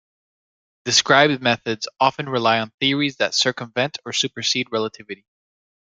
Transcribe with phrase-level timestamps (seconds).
[0.83, 5.27] Described methods often rely on theories that circumvent or supersede relativity.